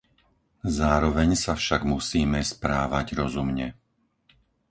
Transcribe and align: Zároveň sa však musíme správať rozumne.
Zároveň 0.79 1.29
sa 1.43 1.53
však 1.61 1.81
musíme 1.93 2.39
správať 2.53 3.07
rozumne. 3.21 3.67